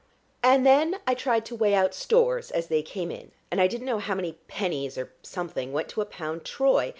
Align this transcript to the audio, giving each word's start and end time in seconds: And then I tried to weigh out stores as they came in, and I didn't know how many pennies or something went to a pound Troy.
And 0.41 0.65
then 0.65 0.95
I 1.05 1.13
tried 1.13 1.45
to 1.45 1.55
weigh 1.55 1.75
out 1.75 1.93
stores 1.93 2.49
as 2.49 2.69
they 2.69 2.81
came 2.81 3.11
in, 3.11 3.29
and 3.51 3.61
I 3.61 3.67
didn't 3.67 3.85
know 3.85 3.99
how 3.99 4.15
many 4.15 4.39
pennies 4.47 4.97
or 4.97 5.13
something 5.21 5.73
went 5.73 5.89
to 5.89 6.01
a 6.01 6.05
pound 6.07 6.43
Troy. 6.43 6.89